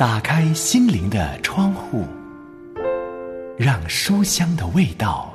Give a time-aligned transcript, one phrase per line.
[0.00, 2.06] 打开心灵的窗户，
[3.58, 5.30] 让书香的味道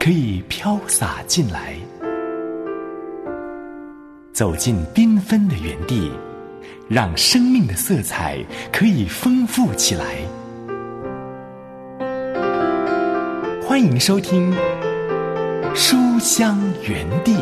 [0.00, 1.74] 可以飘洒进来。
[4.32, 6.10] 走进缤纷的园地，
[6.88, 8.42] 让生命的色彩
[8.72, 10.16] 可以丰富起来。
[13.62, 14.50] 欢迎收听
[15.74, 16.58] 《书香
[16.88, 17.34] 园地》。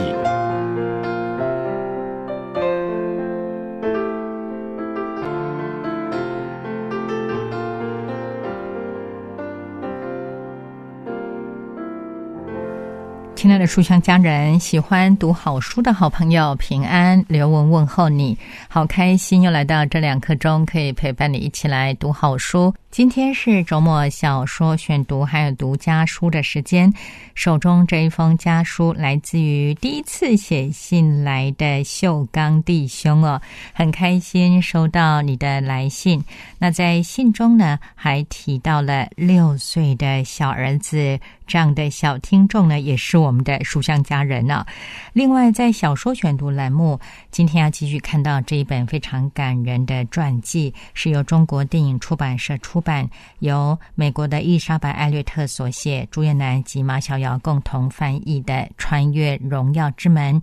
[13.45, 22.73] 亲爱的书香家人，喜欢读好书的好朋友，平安，刘雯问候你，好开心又来到这两刻钟，可以陪伴你一起来读好书。
[22.95, 26.95] 今天是周末小说选读还有读家书的时间，
[27.35, 36.25] 手中这一封家书来自于第一次写信来的秀刚弟兄哦，很开心收到你的来信。
[36.57, 44.65] 那在信中呢，还提到了六岁的小儿子，这样的小听众呢，也是我们的书香家人呢。
[45.13, 47.01] 另外，在小说选读栏目，
[47.33, 52.84] 今天要继续看到这一本非常感人的传记，是由中国电影出版社出。
[52.85, 53.09] 版
[53.41, 60.41] 由美国的伊莎白·艾略特所写，朱彦南及马小瑶共同翻译的《穿越荣耀之门》。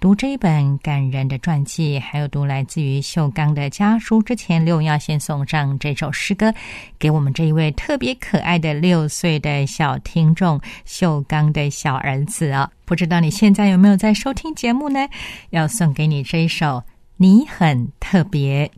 [0.00, 6.52] 读这一本感人的传记，还有读来自于秀刚的家书之前，刘要先送上这首诗歌
[6.98, 12.68] 给我们这一位特别可爱的六岁的小听众秀刚的小儿子啊！
[12.84, 14.98] 不知道你现在有没有在收听节目呢？
[15.50, 16.66] 要送给你这一首
[17.16, 18.68] 《你很特别》。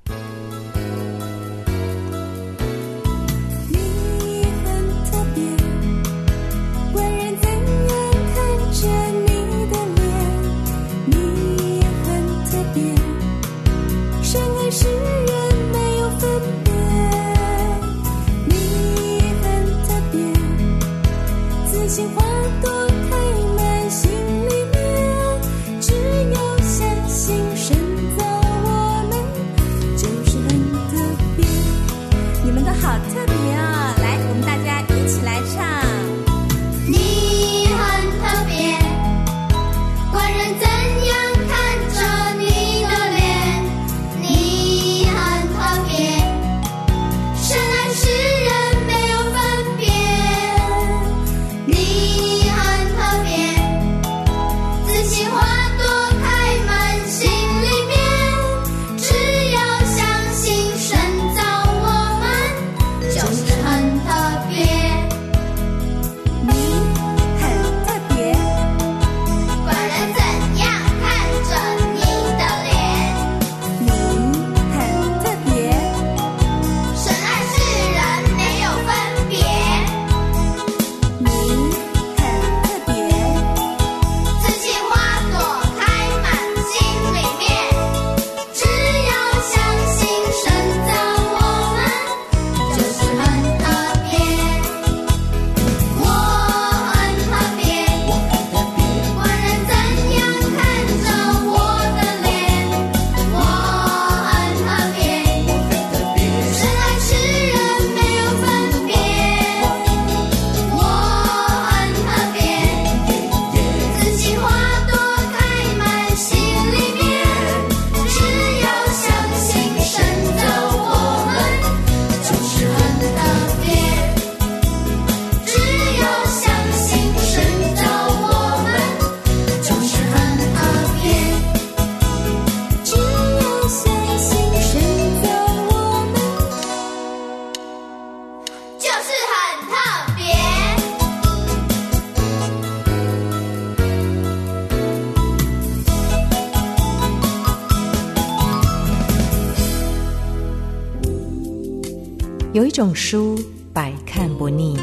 [152.94, 153.36] 书
[153.72, 154.78] 百看不腻，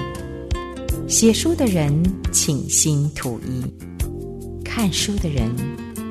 [1.08, 1.92] 写书的人
[2.32, 3.64] 倾心吐意，
[4.66, 5.50] 看书的人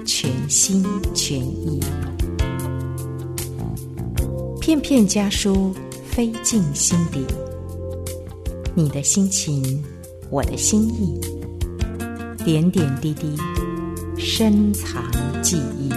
[0.06, 0.82] 全心
[1.14, 1.79] 全意。
[4.61, 5.75] 片片家书
[6.08, 7.20] 飞进心底，
[8.75, 9.85] 你的心情，
[10.31, 11.20] 我的心意，
[12.43, 13.37] 点点滴滴
[14.17, 15.05] 深藏
[15.43, 15.91] 记忆。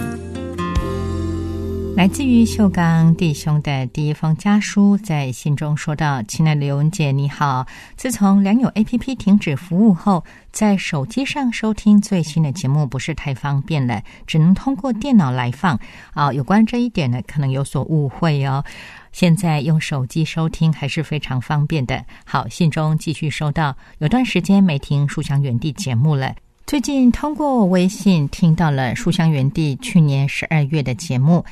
[1.96, 7.64] 来自于秀刚弟兄的第一封家书，在信中说道：“亲爱的刘文姐，你好。
[7.96, 15.78] 自从良友 APP 停止服务后，在手机上收听最新的节目不是太方便了，只能通过电脑来放。
[16.14, 18.64] 啊，有关这一点呢，可能有所误会哦。
[19.12, 22.04] 现在用手机收听还是非常方便的。
[22.24, 26.34] 好，信中继续收到，有段时间没听《书香园地》节目了。”
[26.66, 31.44] 最近通过微信听到了书香园地去年十二月的节目，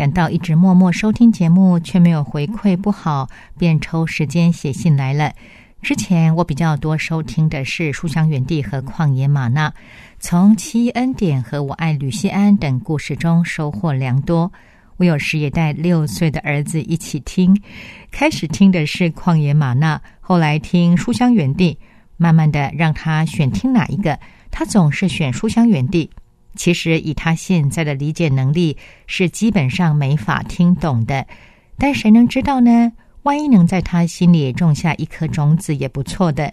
[0.00, 5.30] 感到一直默默收听节目却没有回馈不好，便抽时间写信来了。
[5.82, 9.70] 之前我比较多收听的是书香园地和旷野玛纳，
[10.18, 14.50] 从七恩典和我爱吕西安等故事中收获良多。
[14.96, 17.54] 我有时也带六岁的儿子一起听，
[18.10, 21.78] 开始听的是旷野玛纳，后来听书香园地，
[22.16, 24.18] 慢慢的让他选听哪一个。
[24.50, 26.08] 他总是选书香园地，
[26.56, 28.76] 其实以他现在的理解能力，
[29.06, 31.26] 是基本上没法听懂的。
[31.78, 32.92] 但谁能知道呢？
[33.22, 36.52] 万一能在他心里种下一颗种子，也不错的。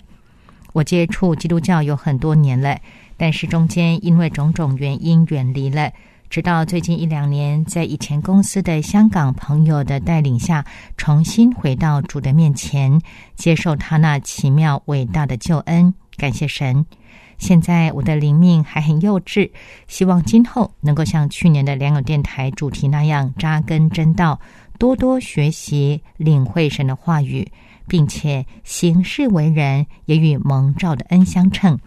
[0.73, 2.77] 我接触基督教有很多年了，
[3.15, 5.91] 但是中间因为种种原因远离了，
[6.29, 10.65] 直到最近一两年，在以前公司的香港朋友的带领下，
[10.97, 13.01] 重新回到主的面前，
[13.35, 15.93] 接受他那奇妙伟大的救恩。
[16.17, 16.85] 感谢神。
[17.37, 19.49] 现在我的灵命还很幼稚，
[19.87, 24.39] 希望今后能够像去年的良友电台主题那样扎根真道，
[24.79, 27.47] 多多学习领会神的话语，
[27.87, 31.79] 并且行事为人也与蒙召的恩相称。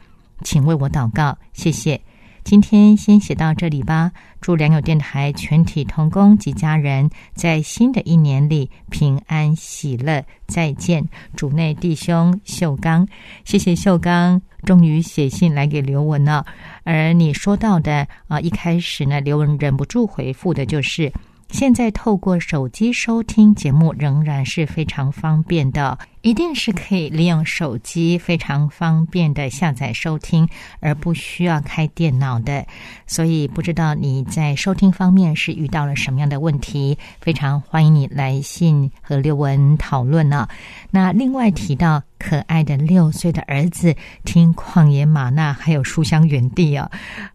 [0.43, 2.01] 请为我祷告，谢谢。
[2.43, 4.11] 今天先写到这里吧。
[4.41, 10.25] 祝良友电台全体同工及家人在新的一年里平安喜乐。
[10.47, 11.07] 再见，
[11.37, 13.07] 主内弟兄秀刚，
[13.45, 16.45] 谢谢秀刚，终于写信来给刘文了。
[16.85, 21.13] 而你说到的啊，一开始呢，刘文忍不住回复的就是。
[21.53, 30.49] 现在透过手机收听节目仍然是非常方便的，一定是可以利用手机非常方便的下载收听，
[30.81, 32.67] 而不需要开电脑的。
[33.07, 36.99] 所以不知道你在收听方面是遇到了什么样的问题？
[37.21, 40.47] 非常欢迎你来信和刘文讨论呢。
[40.91, 42.03] 那另外提到。
[42.23, 43.97] 可爱的六岁的儿子
[44.27, 46.91] 听旷野玛纳，还有书香园地啊，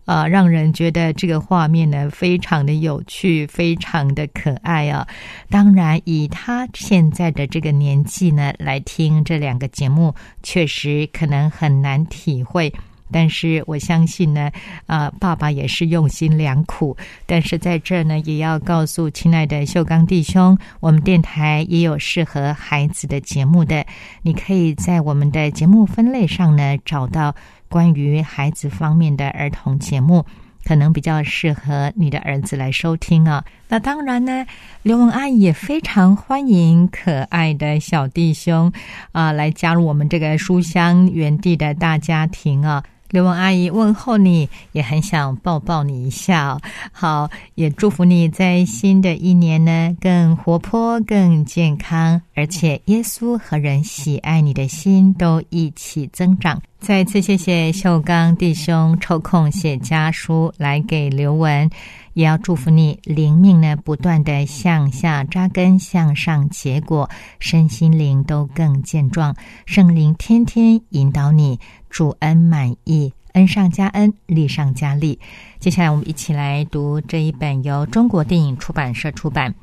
[0.05, 5.07] 啊，让人觉得这个画面呢非常的有趣，非常的可爱啊。
[5.49, 10.13] 当然，以他现在的这个年纪呢，来听这两个节目，
[10.43, 12.73] 确实可能很难体会。
[13.11, 14.51] 但是我相信呢，
[14.87, 16.97] 啊，爸爸也是用心良苦。
[17.27, 23.85] 但是在这呢，也要告诉亲爱的秀刚弟兄，我们电台也有适合孩子的节目的。
[24.23, 27.33] 你可以在我们的节目分类上呢，找到
[27.69, 30.25] 关于孩子方面的儿童节目，
[30.65, 33.43] 可能比较适合你的儿子来收听啊。
[33.69, 34.45] 那当然呢，
[34.81, 38.71] 刘文阿姨也非常欢迎可爱的小弟兄
[39.11, 42.83] 啊，来加入我们这个书香园地的大家庭啊。
[43.15, 46.59] 刘文阿姨问候你，也很想抱抱你一下。
[46.91, 56.61] 好，也祝福你在新的一年呢更活泼、更健康，而且耶稣和人喜爱你的心都一起增长。
[56.81, 61.69] 再次谢谢秀刚弟兄抽空写家书来给刘文，
[62.15, 67.07] 也要祝福你灵命呢不断的向下扎根，向上结果，
[67.39, 69.35] 身心灵都更健壮。
[69.65, 71.59] 圣灵天天引导你，
[71.89, 75.19] 主恩满意，恩上加恩，利上加利。
[75.59, 79.53] 接下来我们一起来读这一本由中国电影出版社出版。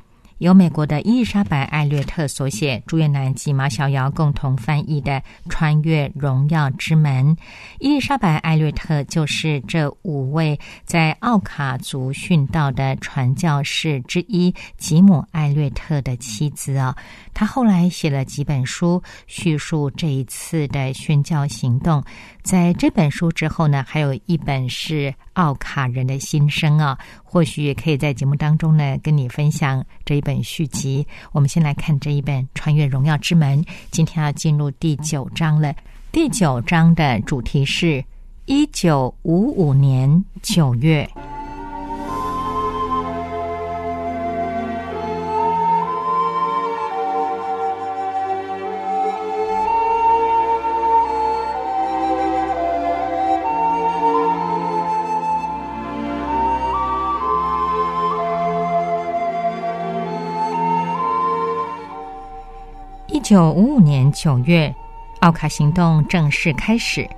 [0.43, 5.13] 由美国的伊丽莎白·艾略特所写，朱月南及马小瑶共同翻译的
[5.47, 7.33] 《穿越荣耀之门》。
[7.79, 16.93] 伊丽莎白·艾略特就是这五位在奥卡族殉道的传教士之一吉姆·艾略特的妻子啊。
[17.33, 22.03] 他后来写了几本书，叙述这一次的宣教行动。
[22.43, 31.07] 在这本书之后呢，还有一本是奥卡人的心声啊，或许也可以在节目当中呢跟你分享这一本续集。
[31.31, 35.73] 我们先来看这一本《穿越荣耀之门》，今天要进入第九章了。
[36.11, 38.03] 第九章的主题是
[38.45, 41.09] 一九五五年九月。
[63.33, 64.71] 九五五年九月，
[65.21, 67.09] 奥卡行动正式开始。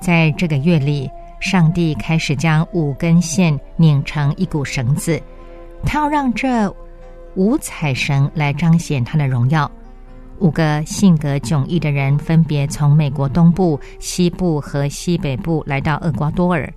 [0.00, 5.22] 在这个月里，上帝开始将五根线拧成一股绳子，
[5.84, 6.74] 他要让这
[7.34, 9.70] 五彩绳来彰显他的荣耀。
[10.38, 16.72] 五个性格迥异的人分别从美国东部、西部和西北部来到厄瓜多尔。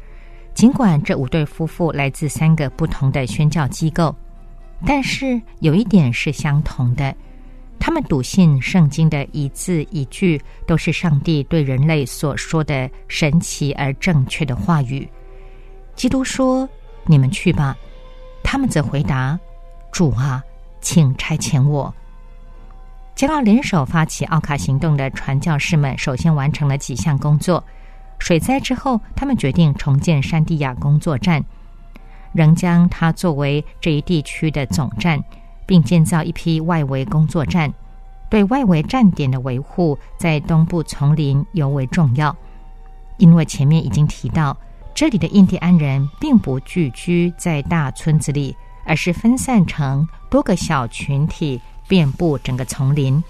[0.54, 4.14] 尽管这五对夫妇来自三个不同的宣教机构，
[4.86, 7.16] 但是有一点是相同的：
[7.86, 15.08] 他们笃信圣经的一字一句都是上帝对人类所说的神奇而正确的话语。
[15.96, 16.68] 基督说
[17.06, 17.78] ：“你们去吧。”
[18.44, 19.40] 他们则回答
[19.94, 20.44] ：“主啊，
[20.82, 21.94] 请差遣我。”
[23.14, 27.64] 将要联手发起奥卡行动的传教士们，首先完成了几项工作。
[28.18, 31.40] 水灾之后，他们决定重建山地亚工作站，
[32.34, 35.24] 仍将它作为这一地区的总站，
[35.66, 37.74] 并建造一批外围工作站。
[38.30, 42.36] 对外围站点的维护，在东部丛林尤为重要，
[43.18, 44.58] 因为前面已经提到，
[44.94, 48.56] 这里的印第安人并不聚居在大村子里，
[48.86, 51.62] 而是分散成多个小群体。
[51.88, 53.24] 遍布整个丛林。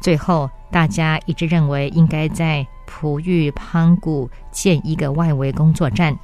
[0.00, 6.18] 最后，大家一致认为应该在璞玉潘谷建一个外围工作站。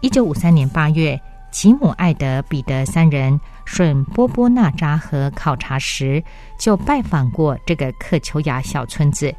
[0.00, 1.16] 一九五三年八月，
[1.52, 6.22] 吉姆·艾德、彼得三人顺波波纳扎河考察时，
[6.58, 9.34] 就拜访过这个克丘亚小村子，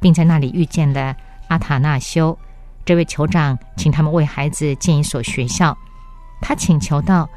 [0.00, 1.16] 并在那里遇见了
[1.48, 2.36] 阿塔纳修
[2.84, 5.76] 这位酋长，请他们为孩子建一所学校。
[6.40, 7.28] 他请求道：“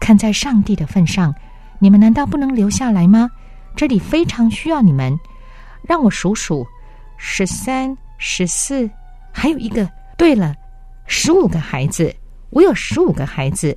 [0.00, 1.34] 看在上帝的份上。”
[1.80, 3.28] 你们难道不能留下来吗？
[3.76, 5.18] 这里非常需要你们。
[5.82, 6.66] 让我数数：
[7.18, 8.88] 十三、十四，
[9.32, 9.86] 还有一个。
[10.16, 10.54] 对了，
[11.06, 12.14] 十五个孩子。
[12.50, 13.76] 我有十五个孩子，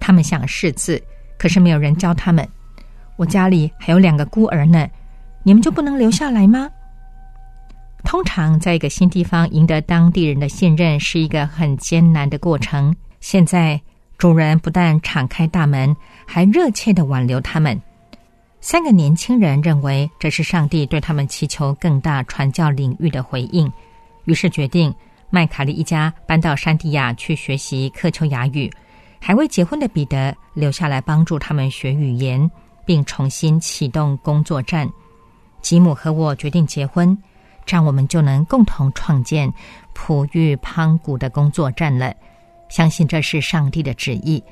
[0.00, 1.02] 他们想识字，
[1.44, 2.48] 可是没有人教他们。
[3.16, 4.88] 我家里还有两个孤儿呢。
[5.42, 6.70] 你们就不能留下来吗？
[8.02, 12.96] 通常，在一个新地方赢得当地人的信任是一个很艰难的过程。
[13.20, 13.78] 现在。
[14.16, 17.78] 主人不但敞开大门，还热切的挽留他们。
[18.60, 23.70] 三个年轻人认为这是上帝对他们祈求更大传教领域的回应，
[24.24, 24.94] 于是决定
[25.30, 28.70] 麦卡利一家搬到山地亚去学习克丘雅语，
[29.26, 32.50] 还未结婚的彼得留下来帮助他们学语言，
[32.84, 34.86] 并重新启动工作站。
[35.62, 37.16] 吉姆和我决定结婚，
[37.64, 39.50] 这样我们就能共同创建
[39.94, 42.12] 普玉潘谷的工作站了。
[42.68, 44.44] 相信这是上帝的旨意。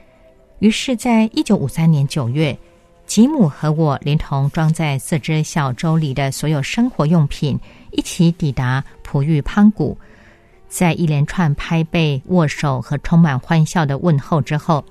[0.60, 2.58] 于是，在一九五三年九月，
[3.04, 7.60] 吉姆和我连同装在四只小舟里的所有生活用品，
[7.90, 9.98] 一起抵达普玉潘谷。
[10.72, 14.82] 在一连串拍背、握手和充满欢笑的问候之后，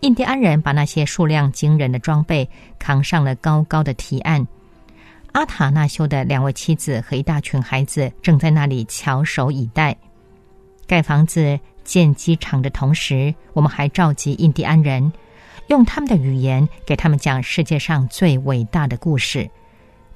[0.00, 2.46] 印第安人把那些数量惊人的装备
[2.78, 4.46] 扛上了高高的提案。
[5.32, 9.96] 阿塔纳修的两位妻子和一大群孩子正在那里翘首以待，
[10.86, 11.58] 盖房子。
[11.84, 15.12] 建机场的同时，我们还召集印第安人，
[15.66, 19.50] 用他们的语言给他们讲世界上最伟大的故事，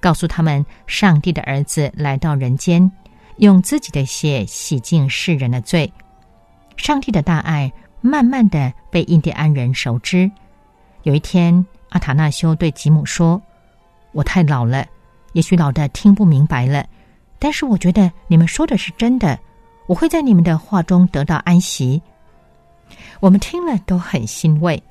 [0.01, 2.91] 告诉他们上帝的儿子来到人间，
[3.39, 5.93] 用自己的血洗净世人的罪。
[6.77, 10.31] 上帝的大爱慢慢的被印第安人熟知。
[11.03, 13.41] 有一天，阿塔纳修对吉姆说
[14.13, 14.87] ：“我太老了，
[15.33, 16.87] 也许老的听不明白了，
[17.39, 19.39] 但是我觉得你们说的是真的。”
[19.89, 22.03] 我会在你们的话中得到安息。
[23.21, 24.83] 我们听了都很欣慰。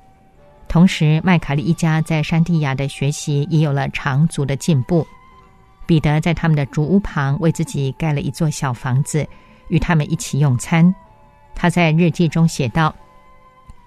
[0.66, 5.06] 同时，麦卡利一家在山地亚的学习也有了长足的进步。
[5.88, 9.26] 彼得在他们的竹屋旁为自己盖了一座小房子，
[9.68, 10.94] 与他们一起用餐。
[11.54, 12.94] 他在日记中写道：“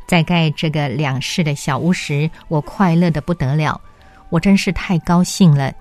[0.07, 3.79] 在盖这个两室的小屋时，我快乐的不得了，
[4.29, 5.71] 我真是太高兴了。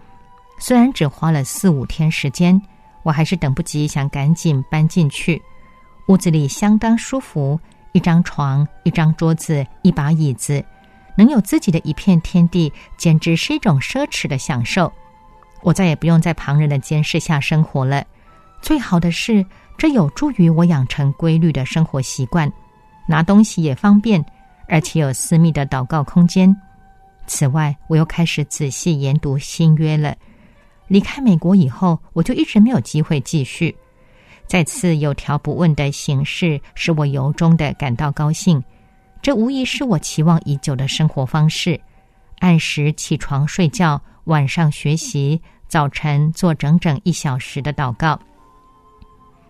[0.59, 2.61] 虽然只花了四五天时间。”
[3.03, 5.41] 我还是等不及，想赶紧搬进去。
[6.09, 7.59] 屋子里相当舒服，
[7.93, 10.63] 一张床、一张桌子、一把椅子，
[11.17, 14.93] 能有自己的一片天地，简直是一种奢侈的享受。
[15.63, 18.05] 我再也不用在旁人的监视下生活了。
[18.63, 19.45] 最好的是，
[19.79, 22.51] 这有助于我养成规律的生活习惯，
[23.07, 24.25] 拿东西也方便，
[24.69, 26.55] 而且有私密的祷告空间。
[27.27, 30.15] 此外，我又开始仔细研读新约了。
[30.89, 33.75] 离开美国以后，我就一直没有机会继续。
[34.47, 38.63] 再次有条不紊的形式，使我由衷的感到高兴。
[39.23, 41.81] 这无疑是我期望已久的生活方式：
[42.41, 48.19] 按时起床睡觉，晚上学习，早晨做整整一小时的祷告。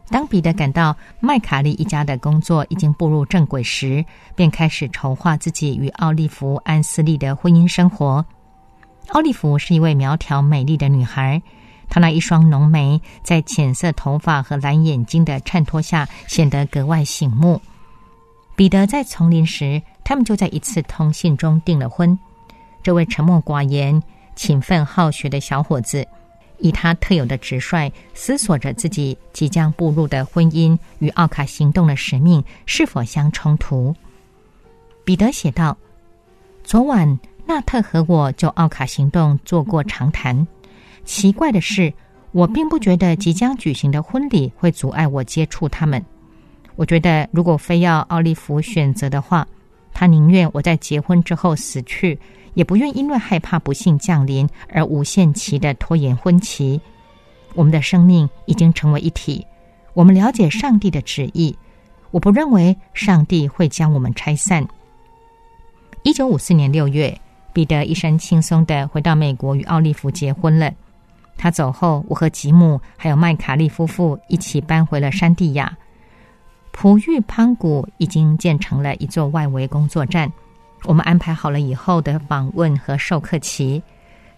[0.08, 8.24] 当彼得感到麦卡利一家的工作已经步入正轨时，便开始筹划自己与奥利弗·安斯利的婚姻生活。
[9.10, 11.40] 奥利弗是一位苗条美丽的女孩，
[11.88, 17.60] 她那一双浓眉在浅色头发和蓝眼睛的衬托下显得格外醒目。
[18.56, 22.18] 彼得在丛林时，他们就在一次通信中订了婚。
[22.82, 24.02] 这位沉默寡言、
[24.40, 26.02] 勤奋好学的小伙子，
[26.60, 33.94] 以他特有的直率，思索着自己即将步入的婚姻与奥卡行动的使命是否相冲突。
[35.04, 35.76] 彼得写道
[36.64, 40.46] ：“昨晚纳特和我就奥卡行动做过长谈。
[41.04, 41.92] 奇怪的是，
[42.32, 46.02] 我并不觉得即将举行的婚礼会阻碍我接触他们。
[46.76, 49.46] 我觉得，如果非要奥利弗选择的话，
[49.92, 52.18] 他宁愿我在结婚之后死去。”
[52.54, 56.80] 也不愿因为害怕不幸降临而无限期的拖延婚期。
[57.54, 59.46] 我们的生命已经成为一体，
[59.94, 61.56] 我们了解上帝的旨意。
[62.10, 64.66] 我不认为上帝会将我们拆散。
[66.02, 67.16] 一九五四年六月，
[67.52, 70.72] 彼得一身轻松的回到美国与奥利弗结婚了。
[71.36, 75.76] 他走后，我和吉姆还有麦卡利夫妇一起搬回了山地亚。
[76.72, 80.30] 璞玉潘谷已经建成了一座外围工作站。
[80.84, 83.82] 我们安排好了以后的访问和授课期，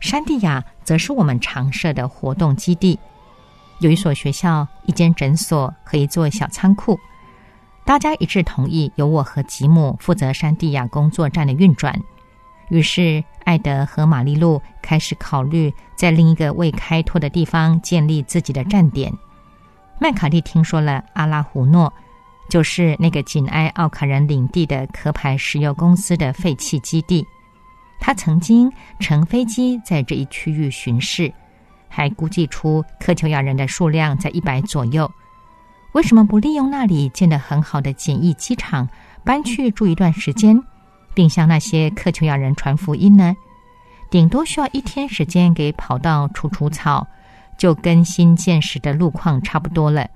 [0.01, 2.99] 山地亚则是我们常设的活动基地，
[3.81, 6.99] 有一所学校、一间诊所和一座小仓库。
[7.85, 11.99] 大家一致同意由我和吉姆负责山地亚工作站的运转。
[12.69, 19.13] 于是，艾德和玛丽露开始考虑在另一个未开拓的地方建立自己的站点。
[20.01, 21.93] 麦卡利听说了阿拉胡诺。
[22.53, 27.27] 就是那个紧挨奥卡人领地的壳牌石油公司的废弃基地，
[27.99, 31.33] 他曾经乘飞机在这一区域巡视，
[31.89, 35.11] 还估计出克丘亚人的数量在一百左右。
[35.93, 38.87] 为什么不利用那里建得很好的简易机场，
[39.25, 40.63] 搬去住一段时间，
[41.15, 43.35] 并向那些克丘亚人传福音呢？
[44.11, 47.09] 顶多需要一天时间给跑道除除草，
[47.57, 50.07] 就跟新建时的路况差不多了。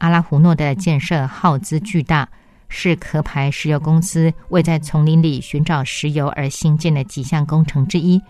[0.00, 2.26] 阿拉胡诺的建设耗资巨大，
[2.68, 8.20] 是壳牌石油公司为在丛林里寻找石油而兴建的几项工程之一。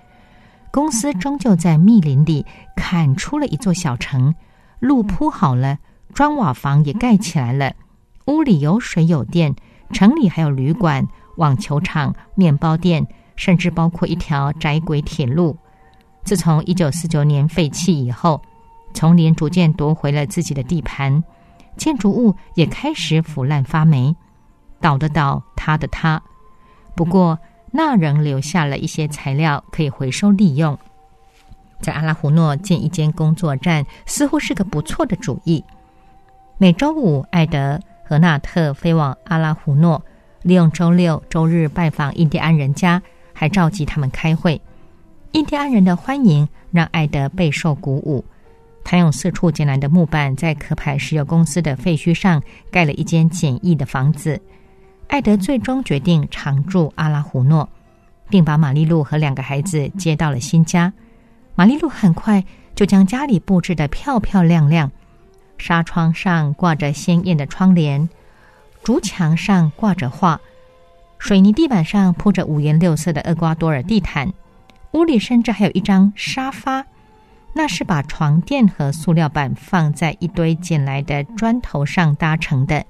[0.73, 2.45] 公司终究在密林里
[2.77, 4.35] 砍出了一座小城，
[4.81, 5.79] 路铺好了，
[6.13, 7.73] 砖瓦房也盖起来了，
[8.27, 9.55] 屋里有水有电，
[9.93, 15.57] 城里还有旅馆、网球场、面包店，甚至包括一条窄轨铁路。
[16.25, 18.43] 自从一九四九年废弃以后，
[18.93, 21.23] 丛林逐渐夺回了自己的地盘。
[21.81, 24.15] 建筑物也开始腐烂发霉，
[24.83, 26.23] 倒的倒，塌的塌。
[26.95, 27.39] 不过，
[27.73, 30.79] 那仍留下了一些材料可以回收利用。
[31.81, 35.65] 在阿拉胡诺建一间工作站，似乎是个不错的主意。
[36.59, 40.03] 每周五，艾德和纳特飞往阿拉胡诺，
[40.43, 43.01] 利用周六、周日拜访印第安人家，
[43.33, 44.61] 还召集他们开会。
[45.33, 48.23] 印第安人的欢迎让艾德备受鼓舞。
[48.85, 54.41] 他用四处捡来的木板，在壳牌石油公司的废墟上盖了一间简易的房子。
[55.09, 57.69] 艾德最终决定常住阿拉胡诺，
[58.29, 60.93] 并把玛丽露和两个孩子接到了新家。
[61.55, 64.91] 玛丽露很快就将家里布置得漂漂亮亮，
[65.59, 68.09] 纱窗上挂着鲜艳的窗帘，
[68.83, 70.41] 竹墙上挂着画，
[71.19, 74.33] 水泥地板上铺着五颜六色的厄瓜多尔地毯，
[74.93, 76.87] 屋里甚至还有一张沙发。
[77.53, 82.85] 那是把床垫和塑料板放在一堆捡来的砖头上搭成的。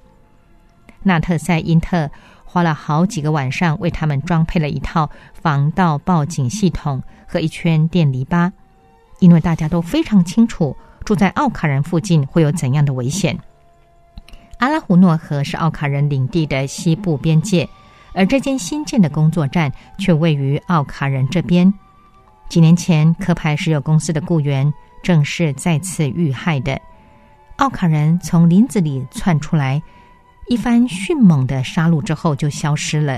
[1.03, 2.11] 纳特塞因特
[2.45, 8.51] 花了好几个晚上为他们装配了一套防盗报警系统和一圈电篱笆，
[9.19, 13.37] 因为大家都非常清楚住在奥卡人附近会有怎样的危险。
[14.59, 17.67] 阿拉胡诺河是奥卡人领地的西部边界，
[18.13, 21.73] 而这间新建的工作站却位于奥卡人这边。
[22.51, 26.77] 几年前，科派石油公司的雇员正是再次遇害的。
[27.55, 29.81] 奥卡人从林子里窜出来，
[30.49, 33.17] 一番迅猛的杀戮之后就消失了。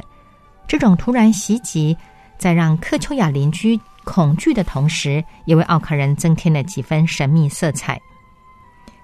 [0.67, 1.97] 这种突然袭击，
[2.37, 7.99] 在让克丘亚邻居恐惧的同时，也为奥卡人增添了几分神秘色彩。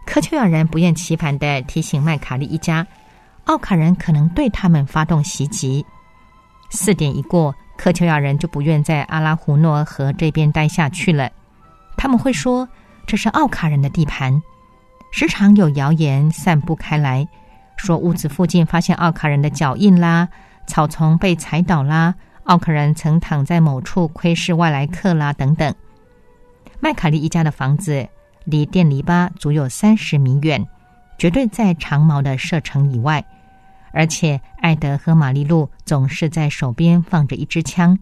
[0.05, 2.85] 克丘亚人不厌其烦的提醒麦卡利一家，
[3.45, 5.83] 奥卡人可能对他们发动袭击。
[6.69, 7.51] 四点一过。
[7.79, 11.31] 科丘亚人就不愿在阿拉胡诺河这边待下去了。
[11.95, 12.67] 他们会说
[13.07, 14.41] 这是奥卡人的地盘。
[15.13, 17.25] 时常有谣言散布开来，
[17.77, 20.27] 说屋子附近发现奥卡人的脚印啦，
[20.67, 22.13] 草丛被踩倒啦，
[22.43, 25.73] 奥卡人曾躺在某处窥视外来客啦等等。
[26.81, 28.05] 麦卡利一家的房子
[28.43, 30.67] 离电篱笆足有三十米远，
[31.17, 33.23] 绝对在长矛的射程以外。
[33.91, 37.97] 而且，艾德和玛丽露总是在手边放着一支枪。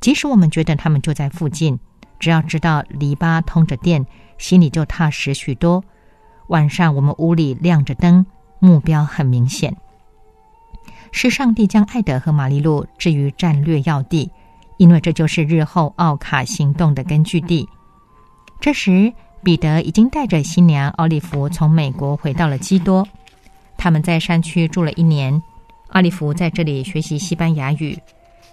[0.00, 1.78] 即使我们觉得他们就在附近，
[2.18, 4.04] 只要知道篱笆通着电，
[4.38, 5.84] 心里就踏实许多。
[6.48, 8.26] 晚上，我们屋里亮着灯，
[8.58, 9.76] 目标很明显。
[11.12, 14.30] 是上帝将艾德和玛丽露置于战略要地，
[14.78, 17.68] 因为这就是日后奥卡行动的根据地。
[18.60, 19.12] 这时，
[19.44, 23.06] 彼得已经带着新娘奥利弗从美国回到了基多。
[23.82, 25.42] 他们在山区住了一年，
[25.88, 27.98] 奥利弗在这里学习西班牙语，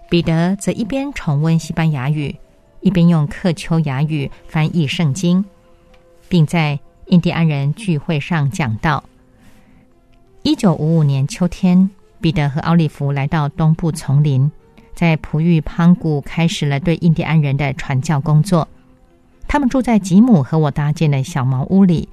[0.10, 2.36] 彼得则一边重温西班牙语，
[2.82, 5.46] 一边用克丘雅语翻译圣经，
[6.28, 9.04] 并在印第安人聚会上讲道。
[10.42, 14.52] 一九五五年秋天，彼得和奥利弗来到东部丛林，
[14.96, 18.68] 在璞玉潘谷开始了对印第安人的传教工作。
[19.48, 22.10] 他们住在吉姆和我搭建的小茅屋里。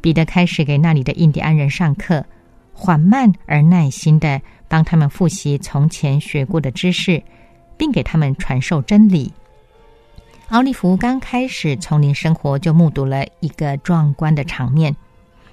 [0.00, 2.24] 彼得开始给那里的印第安人上课，
[2.80, 7.22] 缓慢而耐心的帮他们复习从前学过的知识，
[7.76, 9.30] 并给他们传授真理。
[10.48, 14.96] 奥利弗刚开始丛林生活，就目睹了一个壮观的场面：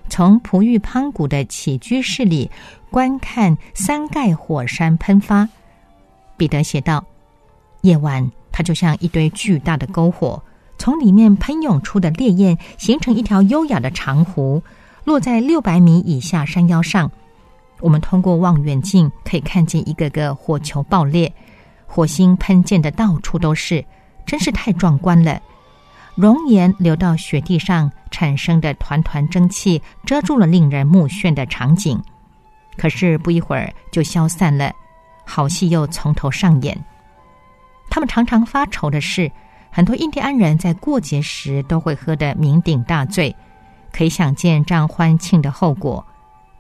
[0.08, 2.50] 从璞玉潘谷的起居室里
[2.90, 5.50] 观看三盖火山喷发。
[6.38, 7.04] 彼得写道
[7.84, 10.42] ：“夜晚，它就像一堆巨大的篝火。”
[10.80, 14.62] 从里面喷涌出的烈焰形成一条优雅的长湖，
[15.08, 17.10] 落在六百米以下山腰上。
[17.80, 21.34] 我们通过望远镜可以看见一个个火球爆裂，
[21.86, 23.86] 火星喷溅的到处都是，
[24.26, 25.42] 真是太壮观了。
[26.16, 31.98] 熔岩流到雪地上产生的团团蒸汽，遮住了令人目眩的场景。
[32.76, 34.74] 可是不一会儿就消散了，
[35.24, 36.78] 好戏又从头上演。
[37.90, 39.32] 他们常常发愁的是。
[39.70, 43.36] 很多印第安人在过节时都会喝得酩酊大醉，
[43.98, 46.06] 可以想见这样欢庆的后果：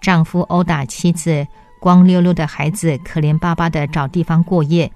[0.02, 1.46] 丈夫殴打妻子，
[1.80, 4.92] 光溜溜的孩子可怜巴巴的找地方过夜，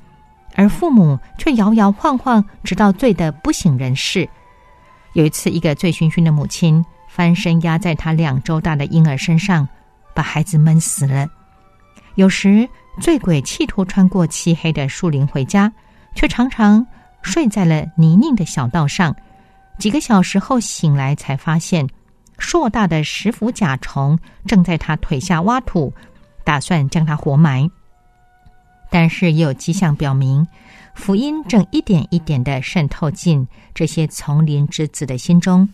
[0.56, 4.28] 而父母却摇摇晃晃，直到醉得不省人事。
[5.14, 9.68] 有一次，一个醉醺醺的母亲翻身压在她两周大的婴儿身上，
[10.16, 11.28] 把孩子闷死了。
[12.16, 12.68] 有时，
[13.00, 15.72] 醉鬼企图穿过漆黑的树林回家，
[16.16, 16.84] 却常常。
[17.22, 19.16] 睡在了泥泞的小道上，
[19.78, 21.88] 几个小时后醒来，才发现
[22.42, 25.94] 硕大的石斧甲虫正在他腿下挖土，
[26.44, 27.70] 打算将他活埋。
[28.90, 30.46] 但是也有迹象表明，
[30.96, 35.70] 福音正一点一点的渗透进这些丛林之子的心中。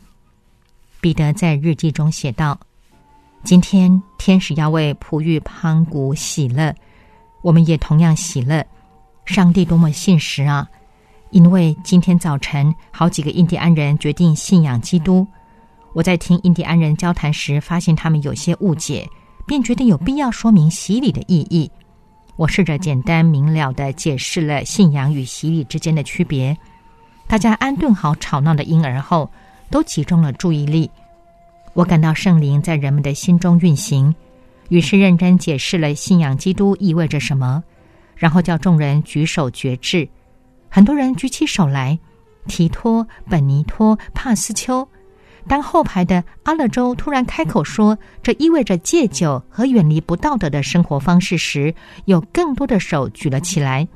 [0.99, 2.59] 彼得在日记中写道
[3.45, 6.75] ：“今天天使要为璞玉潘谷喜乐，
[7.41, 8.63] 我们也同样喜乐。
[9.25, 10.67] 上帝多么信实啊！”
[11.31, 15.25] 因为今天早晨，好几个印第安人决定信仰基督。
[15.97, 19.09] 我在听印第安人交谈时，发现他们有些误解，
[19.47, 21.71] 便觉得有必要说明洗礼的意义。
[22.35, 26.55] 我试着简单明了的解释了信仰与洗礼之间的区别。
[27.25, 29.27] 大家安顿好吵闹的婴儿后，
[29.71, 30.87] 都集中了注意力。
[31.73, 34.13] 我感到圣灵在人们的心中运行，
[34.69, 37.63] 于是认真解释了信仰基督意味着什么，
[38.15, 40.07] 然后叫众人举手决志。
[40.69, 41.97] 很多人举起手来，
[42.45, 44.87] 提托、本尼托、帕斯丘。
[45.47, 51.73] 当后排的阿勒州突然开口说这意味着戒酒和远离不道德的生活方式时，
[52.05, 53.87] 有更多的手举了起来，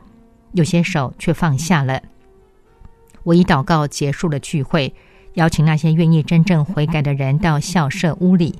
[0.53, 2.01] 有些手却放下了。
[3.23, 4.93] 我以祷告结束了聚会，
[5.33, 8.57] 邀请那些愿意真正悔改的人到校舍屋里，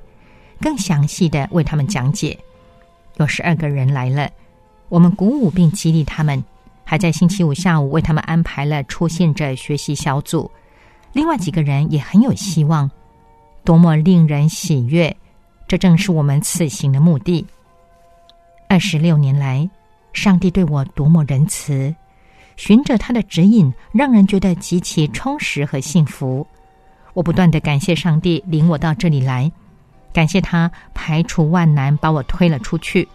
[0.60, 2.38] 更详细的为他们讲解。
[3.18, 4.30] 有十二个人来了，
[4.90, 6.44] 我们鼓舞并激励他们。
[6.84, 10.52] 还在星期五下午为他们安排了出现者学习小组，
[11.14, 12.90] 另外几个人也很有希望，
[13.64, 15.16] 多么令人喜悦！
[15.68, 17.46] 这正是我们此行的目的。
[18.68, 19.70] 二十六年来，
[20.14, 21.94] 上帝对我多么仁慈，
[22.56, 26.46] 循着他的指引，让人觉得极其充实和幸福。
[27.14, 29.52] 我不断的感谢上帝领我到这里来，
[30.14, 33.08] 感谢他排除万难把我推了出去。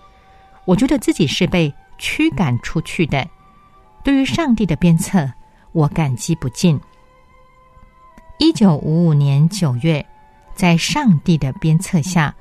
[0.67, 3.27] 我觉得自己是被驱赶出去的。
[4.05, 5.31] 对于上帝的鞭策，
[5.73, 6.79] 我感激不尽。
[8.39, 10.05] 一九五五年九月，
[10.55, 12.35] 在上帝的鞭策下，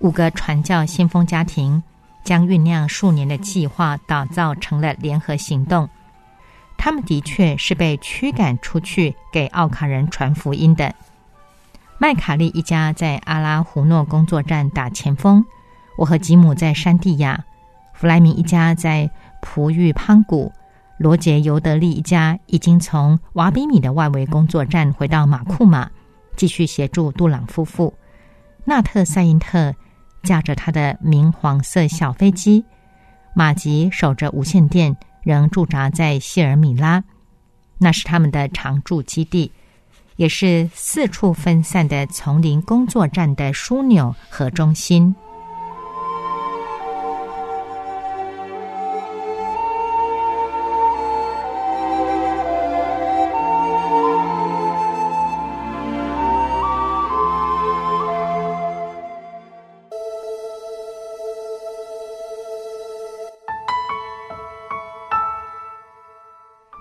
[0.00, 1.80] 五个传教先锋家庭
[2.24, 5.88] 将酝酿数年的计划打造成了联合行动。
[6.76, 10.92] 他们的确是被驱赶出去给奥卡人传福音的。
[11.98, 15.44] 麦卡利一家在阿拉胡诺工作站打前锋，
[15.96, 17.44] 我和吉姆在山地亚，
[17.92, 19.08] 弗莱明一家在
[19.40, 20.52] 璞玉潘谷。
[20.98, 25.88] 罗杰尤德利一家已经从瓦比米的外围工作站回到马库马，
[26.36, 27.94] 继续协助杜朗夫妇。
[28.64, 29.72] 纳特塞因特
[30.24, 32.64] 驾着他的明黄色小飞机，
[33.32, 37.02] 马吉守着无线电，仍驻扎在谢尔米拉，
[37.78, 39.52] 那是他们的常驻基地，
[40.16, 45.14] 也是四处分散的丛林工作站的枢纽和中心。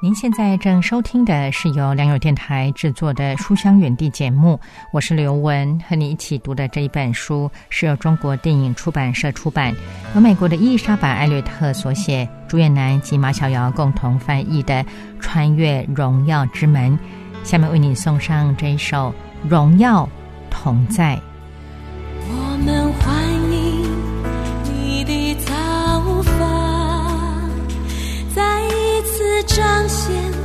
[0.08, 4.58] 您现在正收听的是由良友电台制作的《书香远地》节目，
[4.94, 9.76] 我是刘雯，和你一起读的这一本书是由中国电影出版社出版，
[10.16, 14.76] 由美国的伊丽莎白·艾略特所写，朱彦南及马小瑶共同翻译的
[15.20, 16.98] 《穿越荣耀之门》。
[17.44, 19.14] 下面为你送上这一首
[19.50, 20.08] 《荣耀
[20.50, 21.18] 同在》。
[29.48, 30.37] 彰显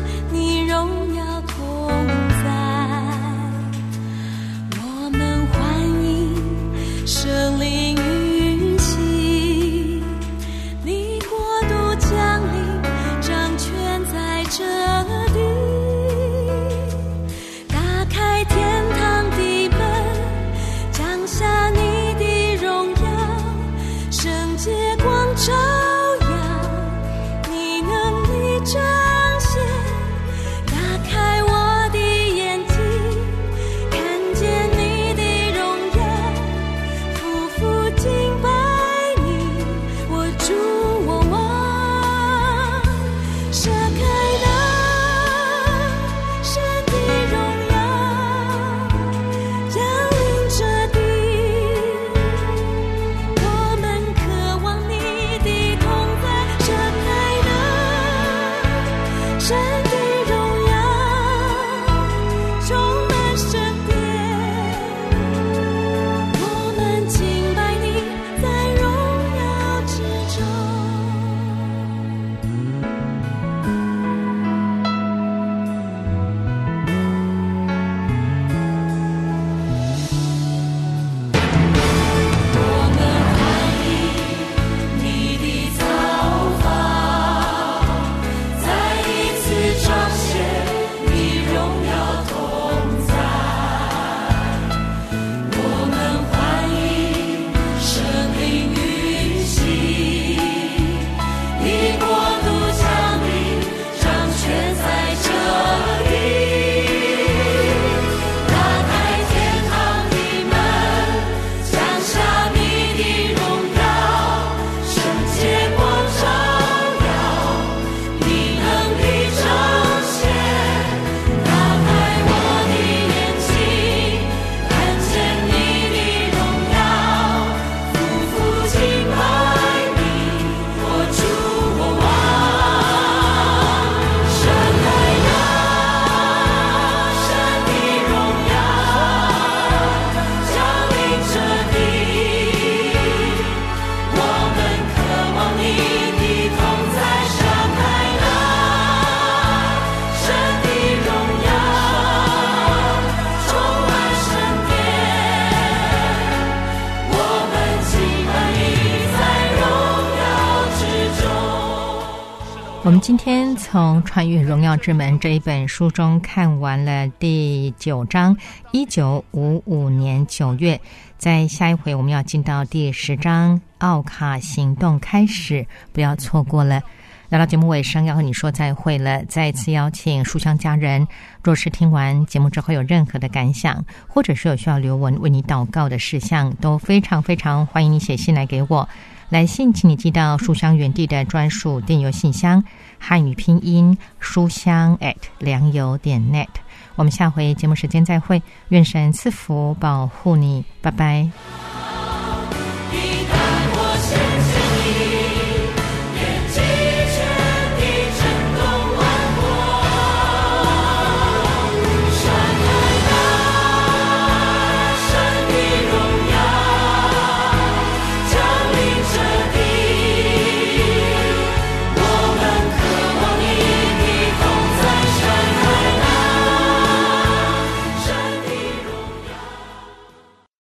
[163.02, 168.36] 今天从《穿越荣耀之门》这一本书中看完了第九章，
[168.70, 170.80] 一九五五年九月。
[171.18, 176.80] 在下一回我们要进到第十章，奥卡行动开始，不要错过了。
[177.28, 179.24] 来到节目尾声，要和你说再会了。
[179.24, 181.08] 再次邀请书香家人，
[181.42, 188.88] 若是听完节目之后有任何的感想，或者是有需要刘文为你祷告的事项，都非常非常欢迎你写信来给我。
[189.33, 192.62] 来信请你寄到书香园地的专属电邮信箱，
[192.99, 196.49] 汉语拼音书香 at 良友点 net。
[196.97, 201.71] 我们下回节目时间再会，愿神赐福保护你，拜拜。